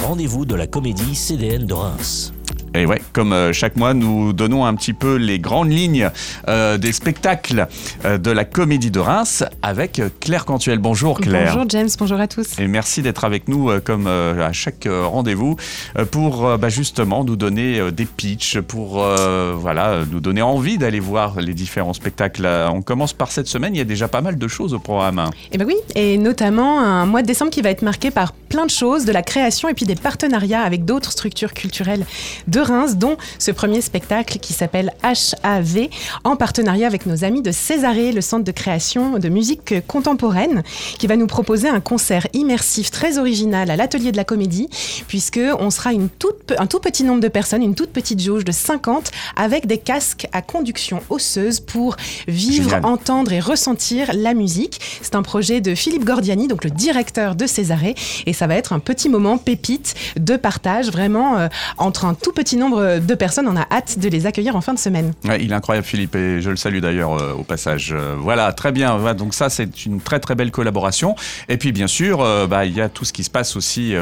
[0.00, 2.32] rendez-vous de la comédie CDN de Reims.
[2.72, 6.08] Et ouais, comme euh, chaque mois, nous donnons un petit peu les grandes lignes
[6.46, 7.66] euh, des spectacles
[8.04, 10.78] euh, de la Comédie de Reims avec Claire Cantuel.
[10.78, 11.54] Bonjour Claire.
[11.54, 12.60] Bonjour James, bonjour à tous.
[12.60, 15.56] Et merci d'être avec nous comme à chaque rendez-vous
[16.12, 19.02] pour bah, justement nous donner des pitchs, pour
[19.56, 22.46] voilà, nous donner envie d'aller voir les différents spectacles.
[22.72, 25.18] On commence par cette semaine, il y a déjà pas mal de choses au programme.
[25.18, 28.32] Et eh ben oui, et notamment un mois de décembre qui va être marqué par
[28.32, 32.04] plein de choses, de la création et puis des partenariats avec d'autres structures culturelles
[32.48, 35.88] de Reims, dont ce premier spectacle qui s'appelle HAV,
[36.24, 40.62] en partenariat avec nos amis de Césarée, le centre de création de musique contemporaine,
[40.98, 44.68] qui va nous proposer un concert immersif très original à l'atelier de la comédie,
[45.08, 48.44] puisque on sera une toute, un tout petit nombre de personnes, une toute petite jauge
[48.44, 51.96] de 50, avec des casques à conduction osseuse pour
[52.28, 54.80] vivre, entendre et ressentir la musique.
[55.02, 57.94] C'est un projet de Philippe Gordiani, donc le directeur de Césarée,
[58.26, 61.48] et ça va être un petit moment pépite de partage, vraiment euh,
[61.78, 63.48] entre un tout petit nombre de personnes.
[63.48, 65.12] On a hâte de les accueillir en fin de semaine.
[65.24, 67.92] il est incroyable, Philippe, et je le salue d'ailleurs euh, au passage.
[67.92, 69.14] Euh, voilà, très bien.
[69.14, 71.14] donc ça, c'est une très très belle collaboration.
[71.48, 73.94] Et puis bien sûr, euh, bah, il y a tout ce qui se passe aussi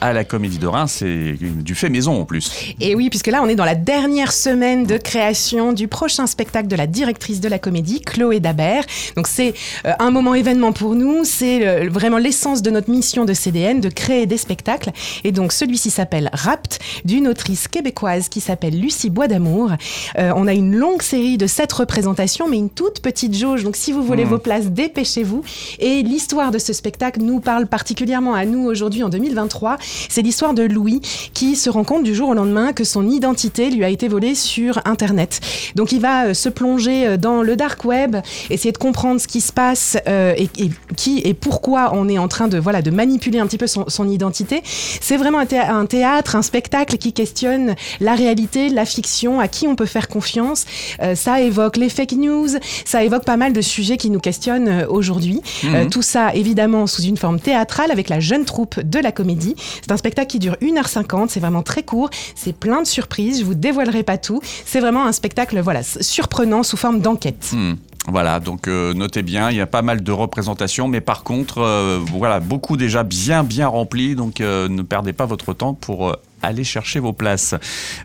[0.00, 2.74] à la Comédie de Reims, c'est du fait maison en plus.
[2.80, 6.68] Et oui, puisque là, on est dans la dernière semaine de création du prochain spectacle
[6.68, 8.84] de la directrice de la Comédie, Chloé Dabert.
[9.16, 11.24] Donc c'est un moment événement pour nous.
[11.24, 14.90] C'est vraiment l'essence de notre mission de CDN, de créer des spectacles.
[15.24, 19.72] Et donc celui-ci s'appelle Rapt, d'une autrice québécoise qui s'appelle Lucie Bois d'Amour.
[20.18, 23.64] Euh, on a une longue série de sept représentations, mais une toute petite jauge.
[23.64, 24.28] Donc si vous voulez hmm.
[24.28, 25.42] vos places, dépêchez-vous.
[25.78, 29.78] Et l'histoire de ce spectacle nous parle particulièrement à nous aujourd'hui en 2023.
[30.08, 31.00] C'est l'histoire de Louis
[31.32, 34.34] qui se rend compte du jour au lendemain que son identité lui a été volée
[34.34, 35.40] sur Internet.
[35.74, 38.16] Donc il va euh, se plonger euh, dans le dark web,
[38.50, 40.48] essayer de comprendre ce qui se passe et,
[40.96, 43.84] qui et pourquoi on est en train de voilà de manipuler un petit peu son,
[43.88, 44.62] son identité.
[44.64, 49.66] C'est vraiment un, un théâtre, un spectacle qui questionne la réalité, la fiction, à qui
[49.66, 50.64] on peut faire confiance.
[51.02, 52.48] Euh, ça évoque les fake news,
[52.84, 55.40] ça évoque pas mal de sujets qui nous questionnent euh, aujourd'hui.
[55.64, 55.90] Euh, mhm.
[55.90, 59.54] tout ça, évidemment, sous une forme théâtrale avec la jeune troupe de la comédie.
[59.82, 63.44] C'est un spectacle qui dure 1h50, c'est vraiment très court, c'est plein de surprises, je
[63.44, 64.40] vous dévoilerai pas tout.
[64.64, 67.50] C'est vraiment un spectacle voilà, surprenant sous forme d'enquête.
[67.52, 67.76] Mhm.
[68.08, 72.38] Voilà, donc notez bien, il y a pas mal de représentations, mais par contre, voilà,
[72.38, 77.12] beaucoup déjà bien bien remplis, donc ne perdez pas votre temps pour allez chercher vos
[77.12, 77.54] places.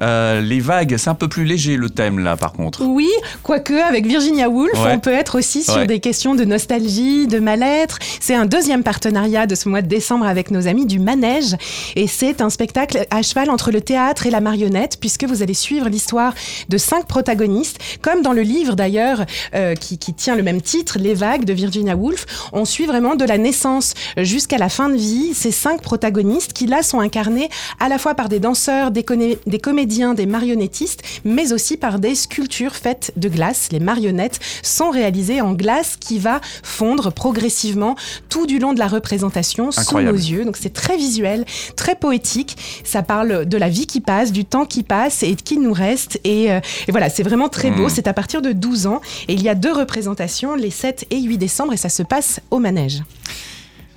[0.00, 2.84] Euh, les vagues, c'est un peu plus léger le thème là par contre.
[2.84, 3.08] Oui,
[3.42, 7.98] quoique avec Virginia Woolf, on peut être aussi sur des questions de nostalgie, de mal-être.
[8.20, 11.56] C'est un deuxième partenariat de ce mois de décembre avec nos amis du Manège
[11.96, 15.54] et c'est un spectacle à cheval entre le théâtre et la marionnette puisque vous allez
[15.54, 16.34] suivre l'histoire
[16.68, 19.24] de cinq protagonistes, comme dans le livre d'ailleurs
[19.54, 22.26] euh, qui, qui tient le même titre, Les vagues de Virginia Woolf.
[22.52, 26.66] On suit vraiment de la naissance jusqu'à la fin de vie ces cinq protagonistes qui
[26.66, 27.48] là sont incarnés
[27.80, 29.06] à la fois par des danseurs, des,
[29.46, 33.68] des, comédiens, des marionnettistes, mais aussi par des sculptures faites de glace.
[33.70, 37.94] Les marionnettes sont réalisées en glace qui va fondre progressivement
[38.28, 40.44] tout du long de la représentation sous nos yeux.
[40.44, 41.44] Donc c'est très visuel,
[41.76, 42.56] très poétique.
[42.82, 45.72] Ça parle de la vie qui passe, du temps qui passe et de qui nous
[45.72, 46.18] reste.
[46.24, 46.58] Et, euh,
[46.88, 47.86] voilà, c'est vraiment très beau.
[47.86, 47.90] Hmm.
[47.94, 49.00] C'est à partir de 12 ans.
[49.28, 52.40] Et il y a deux représentations, les 7 et 8 décembre, et ça se passe
[52.50, 53.04] au manège.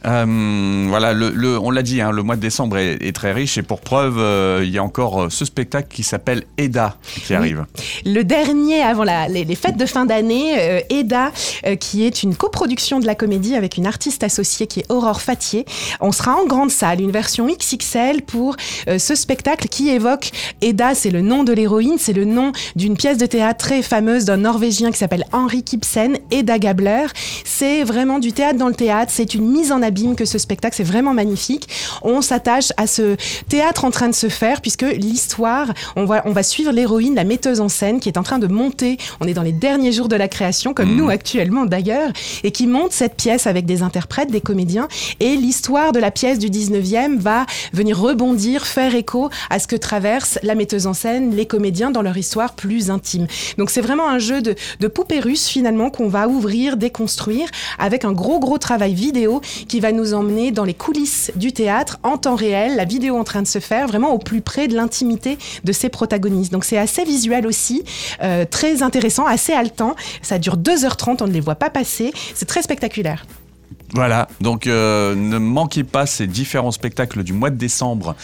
[0.05, 3.61] Euh, voilà, le, on l'a dit, hein, le mois de décembre est, très riche et
[3.61, 7.65] pour preuve, euh, il y a encore euh, ce spectacle qui s'appelle Eda qui arrive.
[8.05, 11.31] Le dernier avant les, fêtes de fin d'année, Eda,
[11.79, 15.65] qui est une coproduction de la comédie avec une artiste associée qui est Aurore Fatier.
[15.99, 18.55] On sera en grande salle, une version XXL pour
[18.87, 23.17] ce spectacle qui évoque Eda, c'est le nom de l'héroïne, c'est le nom d'une pièce
[23.17, 27.07] de théâtre très fameuse d'un Norvégien qui s'appelle Henri Kipsen, Eda Gabler.
[27.43, 29.81] C'est vraiment du théâtre dans le théâtre, c'est une mise en
[30.15, 30.75] que ce spectacle.
[30.75, 31.67] C'est vraiment magnifique.
[32.01, 33.15] On s'attache à ce
[33.49, 37.23] théâtre en train de se faire puisque l'histoire, on va, on va suivre l'héroïne, la
[37.23, 38.97] metteuse en scène qui est en train de monter.
[39.19, 40.97] On est dans les derniers jours de la création, comme mmh.
[40.97, 42.11] nous actuellement d'ailleurs,
[42.43, 44.87] et qui monte cette pièce avec des interprètes, des comédiens.
[45.19, 49.75] Et l'histoire de la pièce du 19e va venir rebondir, faire écho à ce que
[49.75, 53.27] traverse la metteuse en scène, les comédiens dans leur histoire plus intime.
[53.57, 58.05] Donc c'est vraiment un jeu de, de poupées russes finalement qu'on va ouvrir, déconstruire avec
[58.05, 62.17] un gros gros travail vidéo qui va nous emmener dans les coulisses du théâtre en
[62.17, 65.37] temps réel, la vidéo en train de se faire, vraiment au plus près de l'intimité
[65.63, 66.51] de ses protagonistes.
[66.51, 67.83] Donc c'est assez visuel aussi,
[68.21, 69.95] euh, très intéressant, assez haletant.
[70.21, 72.13] Ça dure 2h30, on ne les voit pas passer.
[72.35, 73.25] C'est très spectaculaire.
[73.93, 78.15] Voilà, donc euh, ne manquez pas ces différents spectacles du mois de décembre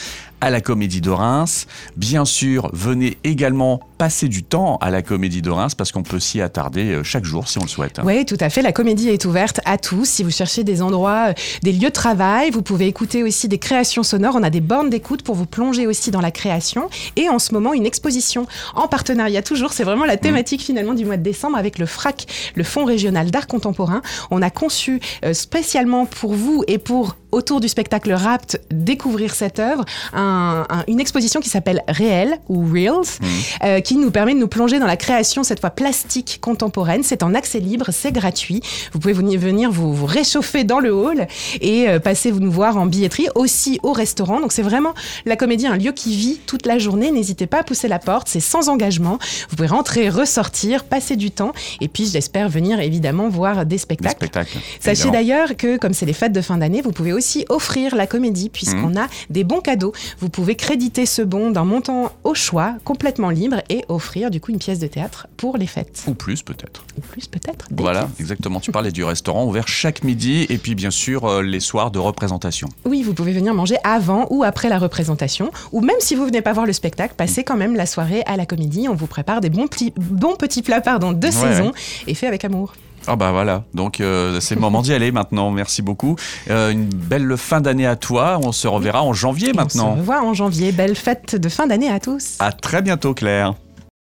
[0.41, 1.67] à la Comédie de Reims.
[1.95, 6.19] Bien sûr, venez également passer du temps à la Comédie de Reims parce qu'on peut
[6.19, 7.99] s'y attarder euh, chaque jour si on le souhaite.
[8.03, 8.61] Oui, tout à fait.
[8.61, 10.05] La comédie est ouverte à tous.
[10.05, 13.57] Si vous cherchez des endroits, euh, des lieux de travail, vous pouvez écouter aussi des
[13.57, 14.35] créations sonores.
[14.35, 16.89] On a des bornes d'écoute pour vous plonger aussi dans la création.
[17.15, 18.45] Et en ce moment, une exposition
[18.75, 19.73] en partenariat toujours.
[19.73, 23.31] C'est vraiment la thématique finalement du mois de décembre avec le FRAC, le Fonds régional
[23.31, 24.01] d'art contemporain.
[24.29, 29.59] On a conçu euh, spécialement pour vous et pour autour du spectacle Rapt, découvrir cette
[29.59, 29.83] œuvre,
[30.13, 33.19] un- un- une exposition qui s'appelle Réel ou Reels,
[33.63, 37.03] euh, qui nous permet de nous plonger dans la création, cette fois plastique contemporaine.
[37.03, 38.61] C'est en accès libre, c'est gratuit.
[38.93, 41.27] Vous pouvez venir, vous, vous réchauffer dans le hall
[41.61, 44.39] et euh, passer vous nous voir en billetterie, aussi au restaurant.
[44.39, 44.93] Donc c'est vraiment
[45.25, 47.11] la comédie, un lieu qui vit toute la journée.
[47.11, 49.19] N'hésitez pas à pousser la porte, c'est sans engagement.
[49.49, 51.51] Vous pouvez rentrer, ressortir, passer du temps
[51.81, 54.15] et puis j'espère venir évidemment voir des Des spectacles.
[54.15, 54.57] spectacles.
[54.79, 58.07] Sachez d'ailleurs que, comme c'est les fêtes de fin d'année, vous pouvez aussi offrir la
[58.07, 58.97] comédie puisqu'on Mmh.
[58.97, 59.91] a des bons cadeaux.
[60.19, 64.51] Vous pouvez créditer ce bon d'un montant au choix, complètement libre, et offrir du coup
[64.51, 66.03] une pièce de théâtre pour les fêtes.
[66.07, 66.83] Ou plus peut-être.
[66.97, 67.67] Ou plus peut-être.
[67.75, 68.19] Voilà, pièces.
[68.21, 68.59] exactement.
[68.59, 71.99] Tu parlais du restaurant ouvert chaque midi et puis bien sûr euh, les soirs de
[71.99, 72.69] représentation.
[72.85, 75.51] Oui, vous pouvez venir manger avant ou après la représentation.
[75.71, 78.37] Ou même si vous venez pas voir le spectacle, passez quand même la soirée à
[78.37, 78.87] la comédie.
[78.89, 81.71] On vous prépare des bons petits, bons petits plats pardon, de Ouais, saison
[82.07, 82.73] et fait avec amour.
[83.09, 85.49] Ah bah voilà, donc euh, c'est le moment d'y aller maintenant.
[85.51, 86.15] Merci beaucoup.
[86.49, 88.39] Euh, une belle fin d'année à toi.
[88.43, 89.93] On se reverra en janvier Et On maintenant.
[89.95, 90.71] se revoit en janvier.
[90.73, 92.35] Belle fête de fin d'année à tous.
[92.39, 93.53] À très bientôt Claire.